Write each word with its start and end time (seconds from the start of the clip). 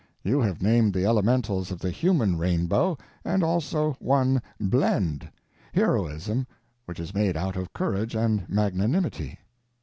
You 0.23 0.39
have 0.41 0.63
named 0.63 0.95
the 0.95 1.05
elementals 1.05 1.69
of 1.69 1.77
the 1.77 1.91
human 1.91 2.35
rainbow, 2.35 2.97
and 3.23 3.43
also 3.43 3.95
one 3.99 4.41
_blend 4.59 5.29
_—heroism, 5.75 6.47
which 6.87 6.99
is 6.99 7.13
made 7.13 7.37
out 7.37 7.55
of 7.55 7.71
courage 7.71 8.15
and 8.15 8.49
magnanimity. 8.49 9.37